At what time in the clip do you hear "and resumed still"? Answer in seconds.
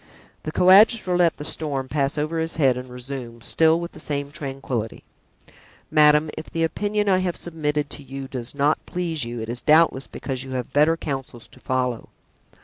2.75-3.79